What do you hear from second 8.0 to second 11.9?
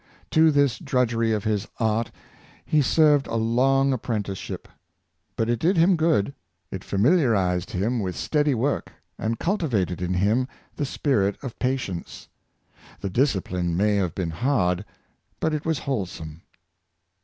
steady work, and cultivated in him the spirit of pa